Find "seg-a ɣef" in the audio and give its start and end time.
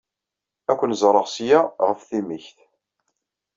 1.33-1.99